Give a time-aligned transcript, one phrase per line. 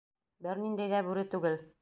[0.45, 1.61] Бер ниндәй ҙә бүре түгел.